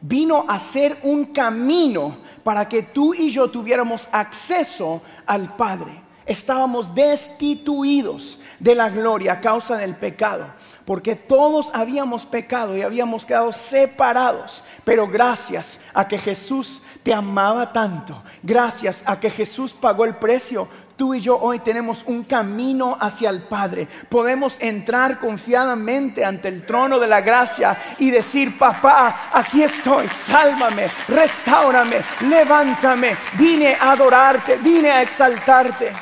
Vino 0.00 0.44
a 0.48 0.58
ser 0.58 0.96
un 1.04 1.26
camino 1.26 2.16
para 2.42 2.68
que 2.68 2.82
tú 2.82 3.14
y 3.14 3.30
yo 3.30 3.48
tuviéramos 3.48 4.08
acceso 4.10 5.02
al 5.26 5.54
Padre. 5.56 5.92
Estábamos 6.26 6.94
destituidos 6.94 8.40
de 8.58 8.74
la 8.74 8.90
gloria 8.90 9.34
a 9.34 9.40
causa 9.40 9.76
del 9.76 9.94
pecado 9.94 10.46
porque 10.84 11.14
todos 11.14 11.70
habíamos 11.74 12.24
pecado 12.24 12.76
y 12.76 12.82
habíamos 12.82 13.24
quedado 13.24 13.52
separados. 13.52 14.64
Pero 14.84 15.06
gracias 15.06 15.80
a 15.94 16.06
que 16.06 16.18
Jesús 16.18 16.82
te 17.02 17.12
amaba 17.12 17.72
tanto, 17.72 18.22
gracias 18.42 19.02
a 19.06 19.18
que 19.18 19.30
Jesús 19.30 19.72
pagó 19.72 20.04
el 20.04 20.16
precio, 20.16 20.68
tú 20.96 21.14
y 21.14 21.20
yo 21.20 21.36
hoy 21.36 21.58
tenemos 21.58 22.04
un 22.06 22.22
camino 22.24 22.96
hacia 23.00 23.30
el 23.30 23.40
Padre. 23.40 23.88
Podemos 24.08 24.54
entrar 24.60 25.18
confiadamente 25.18 26.24
ante 26.24 26.48
el 26.48 26.64
trono 26.64 27.00
de 27.00 27.08
la 27.08 27.20
gracia 27.20 27.76
y 27.98 28.10
decir, 28.10 28.56
papá, 28.56 29.30
aquí 29.32 29.62
estoy, 29.62 30.06
sálvame, 30.08 30.88
restaurame, 31.08 32.02
levántame, 32.28 33.16
vine 33.36 33.74
a 33.74 33.92
adorarte, 33.92 34.56
vine 34.56 34.90
a 34.90 35.02
exaltarte. 35.02 35.92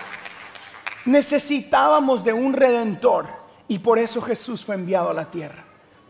Necesitábamos 1.06 2.22
de 2.22 2.34
un 2.34 2.52
redentor 2.52 3.39
y 3.70 3.78
por 3.78 4.00
eso 4.00 4.20
Jesús 4.20 4.64
fue 4.64 4.74
enviado 4.74 5.10
a 5.10 5.14
la 5.14 5.30
tierra. 5.30 5.62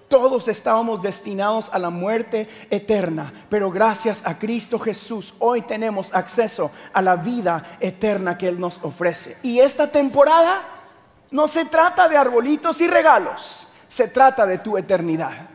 Todos 0.08 0.48
estábamos 0.48 1.02
destinados 1.02 1.68
a 1.70 1.78
la 1.78 1.90
muerte 1.90 2.48
eterna, 2.70 3.30
pero 3.50 3.70
gracias 3.70 4.22
a 4.24 4.38
Cristo 4.38 4.78
Jesús 4.78 5.34
hoy 5.40 5.60
tenemos 5.60 6.14
acceso 6.14 6.70
a 6.94 7.02
la 7.02 7.16
vida 7.16 7.76
eterna 7.78 8.38
que 8.38 8.48
Él 8.48 8.58
nos 8.58 8.82
ofrece. 8.82 9.36
Y 9.42 9.60
esta 9.60 9.88
temporada 9.88 10.62
no 11.30 11.46
se 11.48 11.66
trata 11.66 12.08
de 12.08 12.16
arbolitos 12.16 12.80
y 12.80 12.88
regalos, 12.88 13.66
se 13.90 14.08
trata 14.08 14.46
de 14.46 14.56
tu 14.56 14.78
eternidad. 14.78 15.50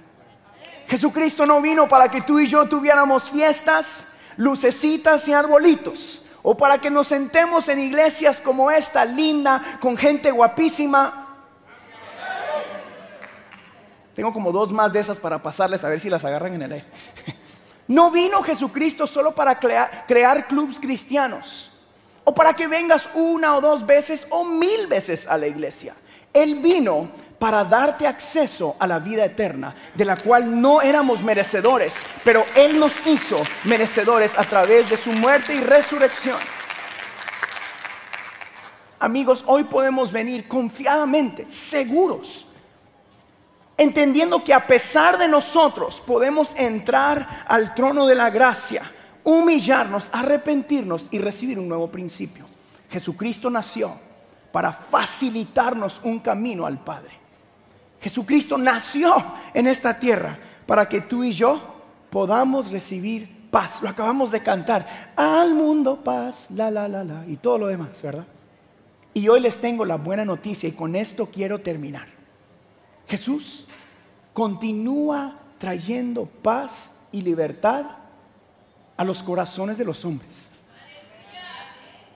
Jesucristo 0.88 1.48
no 1.48 1.60
vino 1.60 1.90
para 1.90 2.08
que 2.10 2.22
tú 2.22 2.40
y 2.40 2.46
yo 2.46 2.70
tuviéramos 2.70 3.32
fiestas, 3.32 4.18
lucecitas 4.38 5.28
y 5.28 5.34
arbolitos, 5.34 6.28
o 6.44 6.56
para 6.56 6.78
que 6.78 6.92
nos 6.92 7.08
sentemos 7.08 7.68
en 7.68 7.80
iglesias 7.80 8.40
como 8.42 8.70
esta, 8.70 9.06
linda, 9.06 9.80
con 9.82 9.98
gente 9.98 10.30
guapísima 10.30 11.25
tengo 14.16 14.32
como 14.32 14.52
dos 14.52 14.72
más 14.72 14.94
de 14.94 15.02
esas 15.02 15.20
para 15.20 15.40
pasarles 15.40 15.84
a 15.84 15.90
ver 15.90 16.00
si 16.00 16.10
las 16.10 16.24
agarran 16.24 16.54
en 16.54 16.62
el 16.62 16.72
aire. 16.74 16.88
No 17.88 18.10
vino 18.10 18.42
Jesucristo 18.42 19.06
solo 19.06 19.34
para 19.34 19.60
crear, 19.60 20.06
crear 20.08 20.48
clubes 20.48 20.80
cristianos 20.80 21.70
o 22.24 22.34
para 22.34 22.52
que 22.52 22.66
vengas 22.66 23.08
una 23.14 23.56
o 23.56 23.62
dos 23.62 23.86
veces 23.86 24.26
o 24.32 24.44
mil 24.44 24.88
veces 24.88 25.28
a 25.28 25.38
la 25.38 25.46
iglesia. 25.46 25.94
Él 26.34 26.56
vino 26.56 27.08
para 27.38 27.64
darte 27.64 28.08
acceso 28.08 28.76
a 28.80 28.88
la 28.88 28.98
vida 28.98 29.24
eterna, 29.24 29.76
de 29.94 30.04
la 30.04 30.18
cual 30.18 30.60
no 30.60 30.82
éramos 30.82 31.22
merecedores, 31.22 31.94
pero 32.24 32.44
Él 32.56 32.80
nos 32.80 33.06
hizo 33.06 33.40
merecedores 33.66 34.36
a 34.36 34.44
través 34.46 34.90
de 34.90 34.98
su 34.98 35.12
muerte 35.12 35.54
y 35.54 35.60
resurrección. 35.60 36.40
Amigos, 38.98 39.44
hoy 39.46 39.66
podemos 39.66 40.12
venir 40.12 40.48
confiadamente, 40.48 41.46
seguros 41.52 42.48
entendiendo 43.78 44.44
que 44.44 44.54
a 44.54 44.66
pesar 44.66 45.18
de 45.18 45.28
nosotros 45.28 46.02
podemos 46.06 46.50
entrar 46.56 47.44
al 47.48 47.74
trono 47.76 48.06
de 48.08 48.16
la 48.16 48.30
gracia, 48.30 48.84
humillarnos, 49.24 50.10
arrepentirnos 50.12 51.08
y 51.12 51.20
recibir 51.20 51.60
un 51.60 51.68
nuevo 51.68 51.90
principio. 51.90 52.46
Jesucristo 52.90 53.50
nació 53.50 53.92
para 54.52 54.72
facilitarnos 54.72 56.00
un 56.04 56.20
camino 56.20 56.66
al 56.66 56.80
Padre. 56.80 57.12
Jesucristo 58.00 58.58
nació 58.58 59.16
en 59.54 59.68
esta 59.68 60.00
tierra 60.00 60.38
para 60.66 60.88
que 60.88 61.02
tú 61.02 61.24
y 61.24 61.34
yo 61.34 61.60
podamos 62.10 62.72
recibir 62.72 63.50
paz. 63.52 63.82
Lo 63.82 63.90
acabamos 63.90 64.32
de 64.32 64.42
cantar. 64.42 65.12
Al 65.16 65.54
mundo 65.54 66.02
paz, 66.04 66.48
la, 66.52 66.72
la, 66.72 66.88
la, 66.88 67.04
la, 67.04 67.26
y 67.28 67.38
todo 67.38 67.58
lo 67.58 67.68
demás, 67.68 68.02
¿verdad? 68.02 68.26
Y 69.14 69.28
hoy 69.28 69.40
les 69.40 69.60
tengo 69.60 69.86
la 69.86 69.96
buena 69.96 70.24
noticia 70.24 70.70
y 70.70 70.74
con 70.74 70.96
esto 70.96 71.28
quiero 71.28 71.60
terminar. 71.60 72.15
Jesús 73.08 73.66
continúa 74.34 75.40
trayendo 75.58 76.26
paz 76.26 77.08
y 77.12 77.22
libertad 77.22 77.86
a 78.98 79.04
los 79.04 79.24
corazones 79.24 79.78
de 79.78 79.86
los 79.86 80.04
hombres. 80.06 80.52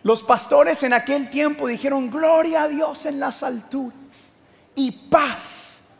Los 0.03 0.24
pastores 0.24 0.81
en 0.84 0.93
aquel 0.93 1.29
tiempo 1.29 1.67
dijeron, 1.67 2.10
gloria 2.10 2.63
a 2.63 2.67
Dios 2.67 3.05
en 3.05 3.19
las 3.19 3.43
alturas 3.43 4.34
y 4.75 5.10
paz 5.10 5.98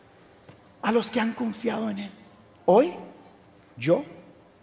a 0.82 0.90
los 0.90 1.10
que 1.10 1.20
han 1.20 1.34
confiado 1.34 1.90
en 1.90 1.98
Él. 2.00 2.10
Hoy 2.64 2.94
yo 3.76 4.04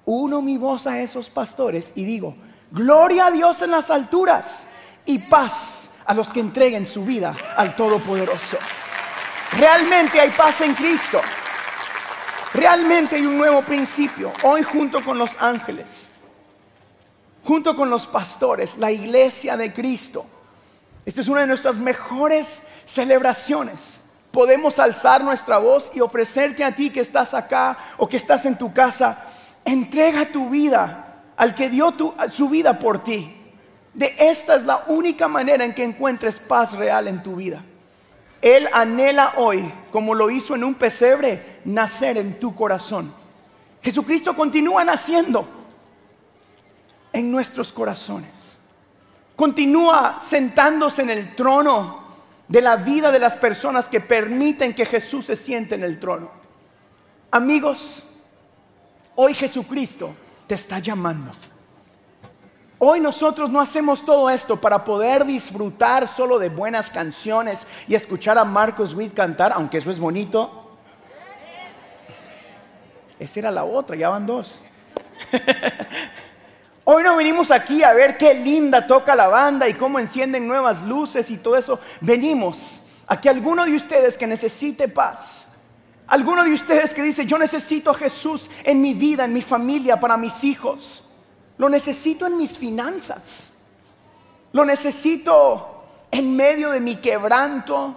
uno 0.06 0.42
mi 0.42 0.58
voz 0.58 0.88
a 0.88 1.02
esos 1.02 1.30
pastores 1.30 1.92
y 1.96 2.06
digo, 2.06 2.36
gloria 2.72 3.28
a 3.28 3.32
Dios 3.32 3.62
en 3.62 3.72
las 3.72 3.92
alturas 3.92 4.70
y 5.06 5.20
paz 5.20 5.98
a 6.06 6.14
los 6.14 6.30
que 6.30 6.40
entreguen 6.40 6.86
su 6.86 7.06
vida 7.06 7.34
al 7.56 7.76
Todopoderoso. 7.76 8.58
Realmente 9.58 10.20
hay 10.20 10.30
paz 10.30 10.62
en 10.62 10.76
Cristo. 10.76 11.20
Realmente 12.54 13.16
hay 13.16 13.26
un 13.26 13.40
nuevo 13.40 13.64
principio. 13.64 14.32
Hoy 14.44 14.62
junto 14.62 15.04
con 15.04 15.18
los 15.18 15.32
ángeles, 15.40 16.12
junto 17.44 17.76
con 17.76 17.90
los 17.90 18.06
pastores, 18.06 18.78
la 18.78 18.92
iglesia 18.92 19.58
de 19.58 19.74
Cristo. 19.74 20.24
Esta 21.08 21.22
es 21.22 21.28
una 21.28 21.42
de 21.42 21.48
nuestras 21.48 21.76
mejores 21.76 22.62
celebraciones. 22.86 24.02
Podemos 24.32 24.78
alzar 24.78 25.24
nuestra 25.24 25.58
voz 25.58 25.90
y 25.96 26.02
ofrecerte 26.02 26.64
a 26.64 26.74
ti 26.74 26.92
que 26.92 27.02
estás 27.02 27.34
acá 27.34 27.80
o 27.98 28.08
que 28.08 28.18
estás 28.18 28.46
en 28.46 28.60
tu 28.60 28.72
casa. 28.72 29.26
Entrega 29.66 30.26
tu 30.26 30.52
vida 30.52 31.16
al 31.36 31.56
que 31.56 31.72
dio 31.72 31.96
su 32.32 32.48
vida 32.48 32.78
por 32.78 33.04
ti. 33.04 33.36
De 33.96 34.14
esta 34.20 34.56
es 34.56 34.66
la 34.66 34.84
única 34.88 35.28
manera 35.28 35.66
en 35.66 35.74
que 35.74 35.84
encuentres 35.84 36.38
paz 36.38 36.74
real 36.74 37.08
en 37.08 37.24
tu 37.24 37.38
vida. 37.38 37.64
Él 38.42 38.68
anhela 38.74 39.34
hoy, 39.38 39.72
como 39.92 40.14
lo 40.14 40.30
hizo 40.30 40.56
en 40.56 40.64
un 40.64 40.76
pesebre, 40.76 41.60
nacer 41.66 42.18
en 42.18 42.40
tu 42.40 42.54
corazón. 42.56 43.12
Jesucristo 43.82 44.36
continúa 44.36 44.84
naciendo 44.84 45.48
en 47.14 47.32
nuestros 47.32 47.72
corazones. 47.72 48.30
Continúa 49.36 50.20
sentándose 50.22 51.02
en 51.04 51.10
el 51.10 51.36
trono 51.36 52.06
de 52.48 52.62
la 52.62 52.78
vida 52.78 53.12
de 53.12 53.20
las 53.20 53.36
personas 53.36 53.88
que 53.88 54.00
permiten 54.00 54.74
que 54.74 54.86
Jesús 54.86 55.26
se 55.26 55.36
siente 55.36 55.76
en 55.76 55.84
el 55.84 56.00
trono. 56.00 56.30
Amigos, 57.32 58.04
hoy 59.16 59.34
Jesucristo 59.34 60.16
te 60.48 60.56
está 60.56 60.80
llamando. 60.80 61.32
Hoy 62.80 63.00
nosotros 63.00 63.50
no 63.50 63.60
hacemos 63.60 64.06
todo 64.06 64.30
esto 64.30 64.56
para 64.56 64.86
poder 64.86 65.26
disfrutar 65.26 66.08
solo 66.08 66.38
de 66.38 66.50
buenas 66.50 66.92
canciones 66.92 67.66
y 67.88 67.96
escuchar 67.96 68.38
a 68.38 68.46
Marcos 68.46 68.94
Witt 68.94 69.16
cantar, 69.16 69.52
aunque 69.52 69.80
eso 69.80 69.90
es 69.90 69.98
bonito. 69.98 70.78
Esa 73.20 73.40
era 73.40 73.52
la 73.52 73.64
otra, 73.64 73.96
ya 73.96 74.10
van 74.10 74.28
dos. 74.28 74.54
Hoy 76.84 77.02
no 77.02 77.16
venimos 77.16 77.50
aquí 77.50 77.82
a 77.82 77.94
ver 77.94 78.16
qué 78.16 78.36
linda 78.36 78.86
toca 78.86 79.16
la 79.16 79.28
banda 79.28 79.68
y 79.68 79.74
cómo 79.74 79.98
encienden 79.98 80.48
nuevas 80.48 80.84
luces 80.84 81.32
y 81.32 81.38
todo 81.38 81.58
eso. 81.58 81.80
Venimos 82.00 82.92
a 83.08 83.20
que 83.20 83.28
alguno 83.28 83.66
de 83.66 83.76
ustedes 83.76 84.20
que 84.20 84.28
necesite 84.28 84.88
paz, 84.88 85.48
alguno 86.06 86.44
de 86.44 86.54
ustedes 86.54 86.94
que 86.94 87.02
dice, 87.02 87.26
yo 87.26 87.40
necesito 87.40 87.90
a 87.90 87.96
Jesús 87.96 88.52
en 88.64 88.84
mi 88.84 88.94
vida, 88.94 89.26
en 89.26 89.34
mi 89.34 89.42
familia, 89.42 90.00
para 90.00 90.16
mis 90.16 90.44
hijos 90.44 91.07
lo 91.58 91.70
necesito 91.70 92.28
en 92.28 92.38
mis 92.38 92.58
finanzas. 92.58 93.66
Lo 94.52 94.64
necesito 94.64 95.84
en 96.12 96.36
medio 96.36 96.70
de 96.72 96.80
mi 96.80 96.98
quebranto. 96.98 97.96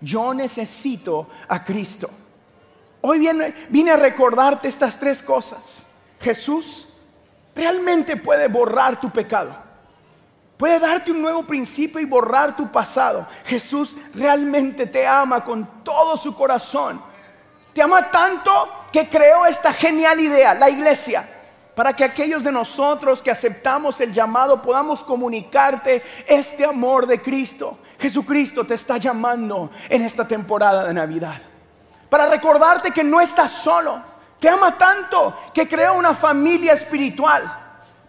Yo 0.00 0.32
necesito 0.32 1.28
a 1.48 1.64
Cristo. 1.64 2.08
Hoy 3.02 3.18
vine, 3.18 3.54
vine 3.68 3.90
a 3.92 3.96
recordarte 3.96 4.68
estas 4.68 4.98
tres 4.98 5.22
cosas. 5.22 5.84
Jesús 6.20 6.88
realmente 7.54 8.16
puede 8.16 8.48
borrar 8.48 9.00
tu 9.00 9.10
pecado. 9.10 9.54
Puede 10.56 10.78
darte 10.78 11.10
un 11.10 11.22
nuevo 11.22 11.42
principio 11.42 12.00
y 12.00 12.04
borrar 12.04 12.54
tu 12.54 12.70
pasado. 12.70 13.26
Jesús 13.46 13.96
realmente 14.14 14.86
te 14.86 15.06
ama 15.06 15.44
con 15.44 15.82
todo 15.82 16.16
su 16.16 16.34
corazón. 16.36 17.02
Te 17.72 17.82
ama 17.82 18.10
tanto 18.10 18.68
que 18.92 19.08
creó 19.08 19.46
esta 19.46 19.72
genial 19.72 20.20
idea, 20.20 20.54
la 20.54 20.68
iglesia 20.68 21.24
para 21.80 21.94
que 21.94 22.04
aquellos 22.04 22.44
de 22.44 22.52
nosotros 22.52 23.22
que 23.22 23.30
aceptamos 23.30 23.98
el 24.02 24.12
llamado 24.12 24.60
podamos 24.60 25.00
comunicarte 25.00 26.02
este 26.28 26.62
amor 26.62 27.06
de 27.06 27.22
Cristo. 27.22 27.78
Jesucristo 27.98 28.66
te 28.66 28.74
está 28.74 28.98
llamando 28.98 29.70
en 29.88 30.02
esta 30.02 30.28
temporada 30.28 30.86
de 30.86 30.92
Navidad. 30.92 31.40
Para 32.10 32.26
recordarte 32.26 32.90
que 32.90 33.02
no 33.02 33.18
estás 33.18 33.52
solo. 33.52 33.98
Te 34.38 34.50
ama 34.50 34.76
tanto 34.76 35.34
que 35.54 35.66
creó 35.66 35.94
una 35.94 36.12
familia 36.12 36.74
espiritual. 36.74 37.50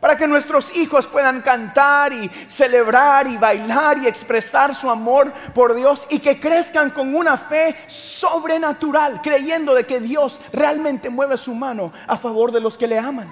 Para 0.01 0.17
que 0.17 0.25
nuestros 0.25 0.75
hijos 0.75 1.05
puedan 1.05 1.41
cantar 1.41 2.11
y 2.11 2.27
celebrar 2.47 3.27
y 3.27 3.37
bailar 3.37 3.99
y 3.99 4.07
expresar 4.07 4.73
su 4.73 4.89
amor 4.89 5.31
por 5.53 5.75
Dios 5.75 6.07
y 6.09 6.19
que 6.19 6.39
crezcan 6.39 6.89
con 6.89 7.15
una 7.15 7.37
fe 7.37 7.75
sobrenatural, 7.87 9.21
creyendo 9.21 9.75
de 9.75 9.85
que 9.85 9.99
Dios 9.99 10.41
realmente 10.51 11.11
mueve 11.11 11.37
su 11.37 11.53
mano 11.53 11.93
a 12.07 12.17
favor 12.17 12.51
de 12.51 12.59
los 12.59 12.79
que 12.79 12.87
le 12.87 12.97
aman. 12.97 13.31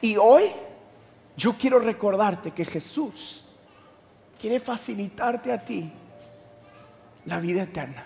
Y 0.00 0.16
hoy 0.16 0.50
yo 1.36 1.52
quiero 1.52 1.78
recordarte 1.78 2.52
que 2.52 2.64
Jesús 2.64 3.44
quiere 4.40 4.60
facilitarte 4.60 5.52
a 5.52 5.62
ti 5.62 5.92
la 7.26 7.38
vida 7.38 7.64
eterna. 7.64 8.04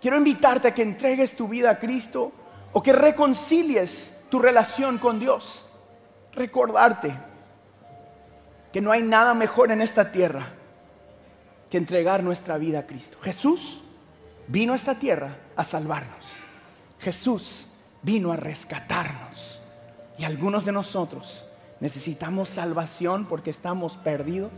Quiero 0.00 0.16
invitarte 0.16 0.68
a 0.68 0.74
que 0.74 0.82
entregues 0.82 1.36
tu 1.36 1.46
vida 1.46 1.70
a 1.70 1.78
Cristo 1.78 2.32
o 2.72 2.82
que 2.82 2.92
reconcilies 2.92 4.26
tu 4.28 4.40
relación 4.40 4.98
con 4.98 5.20
Dios. 5.20 5.65
Recordarte 6.36 7.12
que 8.72 8.82
no 8.82 8.92
hay 8.92 9.02
nada 9.02 9.32
mejor 9.32 9.72
en 9.72 9.80
esta 9.80 10.12
tierra 10.12 10.46
que 11.70 11.78
entregar 11.78 12.22
nuestra 12.22 12.58
vida 12.58 12.80
a 12.80 12.86
Cristo. 12.86 13.16
Jesús 13.22 13.94
vino 14.46 14.74
a 14.74 14.76
esta 14.76 14.94
tierra 14.94 15.30
a 15.56 15.64
salvarnos. 15.64 16.36
Jesús 17.00 17.72
vino 18.02 18.32
a 18.32 18.36
rescatarnos. 18.36 19.62
Y 20.18 20.24
algunos 20.24 20.66
de 20.66 20.72
nosotros 20.72 21.46
necesitamos 21.80 22.50
salvación 22.50 23.24
porque 23.24 23.50
estamos 23.50 23.96
perdidos. 23.96 24.52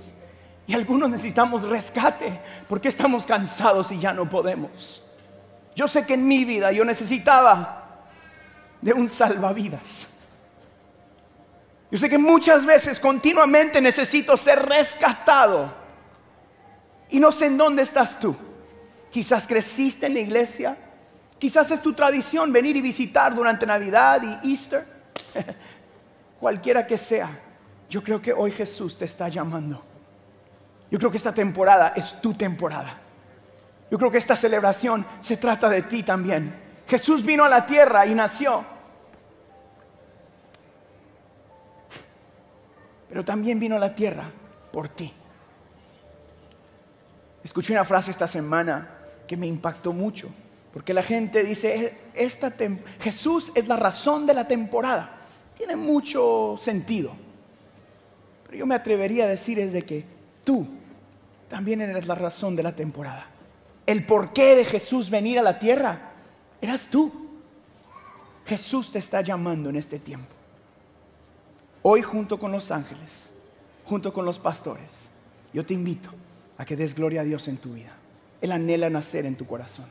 Y 0.66 0.74
algunos 0.74 1.08
necesitamos 1.08 1.62
rescate 1.62 2.40
porque 2.68 2.88
estamos 2.88 3.24
cansados 3.24 3.92
y 3.92 4.00
ya 4.00 4.12
no 4.12 4.28
podemos. 4.28 5.04
Yo 5.76 5.86
sé 5.86 6.04
que 6.04 6.14
en 6.14 6.26
mi 6.26 6.44
vida 6.44 6.72
yo 6.72 6.84
necesitaba 6.84 7.84
de 8.82 8.92
un 8.92 9.08
salvavidas. 9.08 10.17
Yo 11.90 11.98
sé 11.98 12.08
que 12.08 12.18
muchas 12.18 12.66
veces 12.66 13.00
continuamente 13.00 13.80
necesito 13.80 14.36
ser 14.36 14.66
rescatado. 14.66 15.72
Y 17.10 17.18
no 17.18 17.32
sé 17.32 17.46
en 17.46 17.56
dónde 17.56 17.82
estás 17.82 18.20
tú. 18.20 18.36
Quizás 19.10 19.46
creciste 19.46 20.06
en 20.06 20.14
la 20.14 20.20
iglesia. 20.20 20.76
Quizás 21.38 21.70
es 21.70 21.80
tu 21.80 21.94
tradición 21.94 22.52
venir 22.52 22.76
y 22.76 22.82
visitar 22.82 23.34
durante 23.34 23.64
Navidad 23.64 24.20
y 24.42 24.52
Easter. 24.52 24.84
Cualquiera 26.40 26.86
que 26.86 26.98
sea, 26.98 27.30
yo 27.88 28.02
creo 28.02 28.20
que 28.20 28.32
hoy 28.32 28.52
Jesús 28.52 28.98
te 28.98 29.06
está 29.06 29.28
llamando. 29.28 29.82
Yo 30.90 30.98
creo 30.98 31.10
que 31.10 31.16
esta 31.16 31.32
temporada 31.32 31.94
es 31.96 32.20
tu 32.20 32.34
temporada. 32.34 32.98
Yo 33.90 33.98
creo 33.98 34.10
que 34.10 34.18
esta 34.18 34.36
celebración 34.36 35.04
se 35.20 35.38
trata 35.38 35.68
de 35.68 35.82
ti 35.82 36.02
también. 36.02 36.54
Jesús 36.86 37.24
vino 37.24 37.44
a 37.44 37.48
la 37.48 37.66
tierra 37.66 38.06
y 38.06 38.14
nació. 38.14 38.64
Pero 43.08 43.24
también 43.24 43.58
vino 43.58 43.76
a 43.76 43.78
la 43.78 43.94
tierra 43.94 44.30
por 44.72 44.88
ti. 44.88 45.12
Escuché 47.42 47.72
una 47.72 47.84
frase 47.84 48.10
esta 48.10 48.28
semana 48.28 48.88
que 49.26 49.36
me 49.36 49.46
impactó 49.46 49.92
mucho, 49.92 50.28
porque 50.72 50.92
la 50.92 51.02
gente 51.02 51.44
dice, 51.44 51.96
esta 52.14 52.52
Jesús 53.00 53.52
es 53.54 53.68
la 53.68 53.76
razón 53.76 54.26
de 54.26 54.34
la 54.34 54.46
temporada 54.46 55.18
tiene 55.58 55.74
mucho 55.74 56.56
sentido. 56.60 57.12
Pero 58.46 58.58
yo 58.58 58.66
me 58.66 58.76
atrevería 58.76 59.24
a 59.24 59.28
decir 59.28 59.58
es 59.58 59.72
de 59.72 59.82
que 59.82 60.04
tú 60.44 60.66
también 61.50 61.80
eres 61.80 62.06
la 62.06 62.14
razón 62.14 62.54
de 62.54 62.62
la 62.62 62.74
temporada. 62.74 63.26
El 63.84 64.06
porqué 64.06 64.54
de 64.54 64.64
Jesús 64.64 65.10
venir 65.10 65.38
a 65.38 65.42
la 65.42 65.58
tierra 65.58 66.12
eras 66.60 66.86
tú. 66.90 67.28
Jesús 68.46 68.92
te 68.92 69.00
está 69.00 69.20
llamando 69.20 69.68
en 69.68 69.76
este 69.76 69.98
tiempo. 69.98 70.32
Hoy 71.82 72.02
junto 72.02 72.38
con 72.38 72.52
los 72.52 72.70
ángeles, 72.70 73.30
junto 73.84 74.12
con 74.12 74.24
los 74.24 74.38
pastores, 74.38 75.10
yo 75.52 75.64
te 75.64 75.74
invito 75.74 76.10
a 76.56 76.64
que 76.64 76.76
des 76.76 76.94
gloria 76.94 77.22
a 77.22 77.24
Dios 77.24 77.48
en 77.48 77.56
tu 77.56 77.74
vida. 77.74 77.92
Él 78.40 78.52
anhela 78.52 78.90
nacer 78.90 79.26
en 79.26 79.36
tu 79.36 79.46
corazón. 79.46 79.86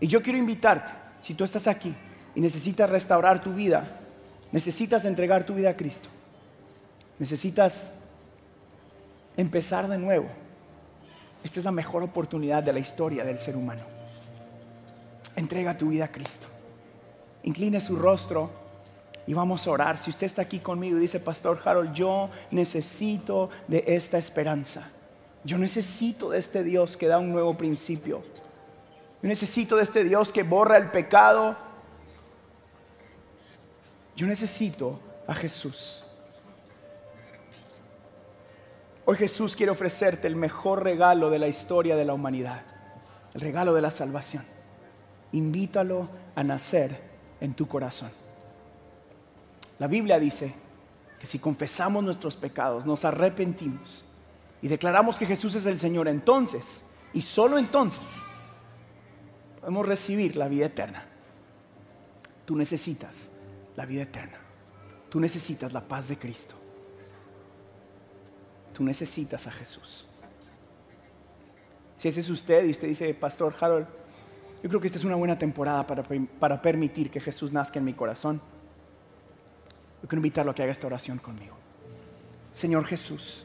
Y 0.00 0.06
yo 0.06 0.22
quiero 0.22 0.38
invitarte, 0.38 0.92
si 1.22 1.34
tú 1.34 1.44
estás 1.44 1.66
aquí 1.66 1.94
y 2.34 2.40
necesitas 2.40 2.90
restaurar 2.90 3.42
tu 3.42 3.54
vida, 3.54 4.02
Necesitas 4.52 5.04
entregar 5.04 5.44
tu 5.44 5.54
vida 5.54 5.70
a 5.70 5.76
Cristo. 5.76 6.08
Necesitas 7.18 7.92
empezar 9.36 9.88
de 9.88 9.98
nuevo. 9.98 10.28
Esta 11.42 11.60
es 11.60 11.64
la 11.64 11.72
mejor 11.72 12.02
oportunidad 12.02 12.62
de 12.62 12.72
la 12.72 12.78
historia 12.78 13.24
del 13.24 13.38
ser 13.38 13.56
humano. 13.56 13.82
Entrega 15.34 15.76
tu 15.76 15.90
vida 15.90 16.06
a 16.06 16.08
Cristo. 16.08 16.46
Incline 17.42 17.80
su 17.80 17.96
rostro 17.96 18.50
y 19.26 19.34
vamos 19.34 19.66
a 19.66 19.70
orar. 19.70 19.98
Si 19.98 20.10
usted 20.10 20.26
está 20.26 20.42
aquí 20.42 20.58
conmigo 20.60 20.96
y 20.96 21.00
dice, 21.00 21.20
Pastor 21.20 21.60
Harold, 21.64 21.92
yo 21.92 22.30
necesito 22.50 23.50
de 23.68 23.84
esta 23.86 24.18
esperanza. 24.18 24.88
Yo 25.44 25.58
necesito 25.58 26.30
de 26.30 26.38
este 26.38 26.64
Dios 26.64 26.96
que 26.96 27.06
da 27.06 27.18
un 27.18 27.32
nuevo 27.32 27.56
principio. 27.56 28.22
Yo 29.22 29.28
necesito 29.28 29.76
de 29.76 29.82
este 29.82 30.04
Dios 30.04 30.32
que 30.32 30.42
borra 30.42 30.76
el 30.76 30.90
pecado 30.90 31.56
yo 34.16 34.26
necesito 34.26 34.98
a 35.26 35.34
Jesús. 35.34 36.02
Hoy 39.04 39.16
Jesús 39.16 39.54
quiere 39.54 39.70
ofrecerte 39.70 40.26
el 40.26 40.34
mejor 40.34 40.82
regalo 40.82 41.30
de 41.30 41.38
la 41.38 41.48
historia 41.48 41.96
de 41.96 42.06
la 42.06 42.14
humanidad, 42.14 42.62
el 43.34 43.40
regalo 43.42 43.74
de 43.74 43.82
la 43.82 43.90
salvación. 43.90 44.42
Invítalo 45.32 46.08
a 46.34 46.42
nacer 46.42 46.98
en 47.40 47.52
tu 47.52 47.68
corazón. 47.68 48.10
La 49.78 49.86
Biblia 49.86 50.18
dice 50.18 50.54
que 51.20 51.26
si 51.26 51.38
confesamos 51.38 52.02
nuestros 52.02 52.36
pecados, 52.36 52.86
nos 52.86 53.04
arrepentimos 53.04 54.04
y 54.62 54.68
declaramos 54.68 55.16
que 55.18 55.26
Jesús 55.26 55.54
es 55.54 55.66
el 55.66 55.78
Señor, 55.78 56.08
entonces, 56.08 56.88
y 57.12 57.22
solo 57.22 57.58
entonces, 57.58 58.02
podemos 59.60 59.86
recibir 59.86 60.36
la 60.36 60.48
vida 60.48 60.66
eterna. 60.66 61.04
Tú 62.44 62.56
necesitas 62.56 63.30
la 63.76 63.84
vida 63.84 64.02
eterna. 64.02 64.38
Tú 65.10 65.20
necesitas 65.20 65.72
la 65.72 65.80
paz 65.80 66.08
de 66.08 66.18
Cristo. 66.18 66.54
Tú 68.72 68.84
necesitas 68.84 69.46
a 69.46 69.50
Jesús. 69.50 70.06
Si 71.98 72.08
ese 72.08 72.20
es 72.20 72.28
usted 72.28 72.66
y 72.66 72.70
usted 72.70 72.88
dice, 72.88 73.12
Pastor 73.14 73.54
Harold, 73.58 73.86
yo 74.62 74.68
creo 74.68 74.80
que 74.80 74.88
esta 74.88 74.98
es 74.98 75.04
una 75.04 75.16
buena 75.16 75.38
temporada 75.38 75.86
para, 75.86 76.02
para 76.38 76.60
permitir 76.60 77.10
que 77.10 77.20
Jesús 77.20 77.52
nazca 77.52 77.78
en 77.78 77.84
mi 77.84 77.94
corazón. 77.94 78.40
Yo 80.06 80.08
quiero 80.08 80.20
invitarlo 80.20 80.52
a 80.52 80.54
que 80.54 80.62
haga 80.62 80.70
esta 80.70 80.86
oración 80.86 81.18
conmigo. 81.18 81.56
Señor 82.52 82.84
Jesús, 82.84 83.44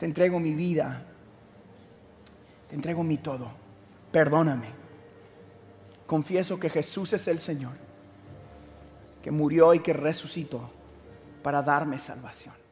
te 0.00 0.04
entrego 0.04 0.40
mi 0.40 0.52
vida 0.52 1.06
te 2.68 2.74
entrego 2.74 3.04
mi 3.04 3.18
todo, 3.18 3.50
perdóname. 4.10 4.66
Confieso 6.08 6.58
que 6.58 6.68
Jesús 6.68 7.12
es 7.12 7.28
el 7.28 7.38
Señor, 7.38 7.74
que 9.22 9.30
murió 9.30 9.74
y 9.74 9.80
que 9.80 9.92
resucitó 9.92 10.70
para 11.40 11.62
darme 11.62 12.00
salvación. 12.00 12.63